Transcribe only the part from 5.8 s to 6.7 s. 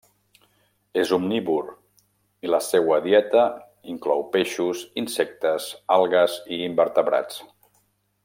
algues i